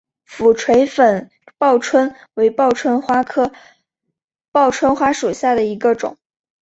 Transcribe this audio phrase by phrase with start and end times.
[0.25, 1.29] 俯垂粉
[1.59, 3.51] 报春为报春花科
[4.51, 6.17] 报春花属下的一个种。